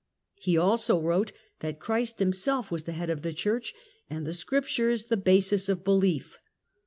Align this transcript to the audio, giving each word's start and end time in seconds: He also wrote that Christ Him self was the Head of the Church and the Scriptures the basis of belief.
He 0.33 0.57
also 0.57 0.99
wrote 0.99 1.31
that 1.59 1.79
Christ 1.79 2.19
Him 2.19 2.33
self 2.33 2.71
was 2.71 2.85
the 2.85 2.91
Head 2.93 3.11
of 3.11 3.21
the 3.21 3.33
Church 3.35 3.71
and 4.09 4.25
the 4.25 4.33
Scriptures 4.33 5.05
the 5.05 5.15
basis 5.15 5.69
of 5.69 5.83
belief. 5.83 6.39